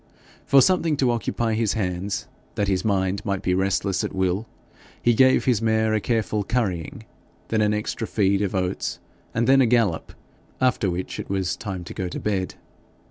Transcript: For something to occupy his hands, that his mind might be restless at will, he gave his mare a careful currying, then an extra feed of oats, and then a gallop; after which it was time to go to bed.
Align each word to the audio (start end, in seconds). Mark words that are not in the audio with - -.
For 0.47 0.63
something 0.63 0.97
to 0.97 1.11
occupy 1.11 1.53
his 1.53 1.73
hands, 1.73 2.27
that 2.55 2.67
his 2.67 2.83
mind 2.83 3.23
might 3.23 3.43
be 3.43 3.53
restless 3.53 4.03
at 4.03 4.13
will, 4.15 4.47
he 4.99 5.13
gave 5.13 5.45
his 5.45 5.61
mare 5.61 5.93
a 5.93 5.99
careful 6.01 6.43
currying, 6.43 7.05
then 7.49 7.61
an 7.61 7.71
extra 7.71 8.07
feed 8.07 8.41
of 8.41 8.55
oats, 8.55 8.97
and 9.31 9.45
then 9.45 9.61
a 9.61 9.67
gallop; 9.67 10.13
after 10.59 10.89
which 10.89 11.19
it 11.19 11.29
was 11.29 11.55
time 11.55 11.83
to 11.83 11.93
go 11.93 12.07
to 12.07 12.19
bed. 12.19 12.55